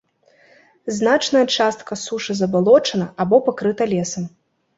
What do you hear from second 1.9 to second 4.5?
сушы забалочана або пакрыта лесам.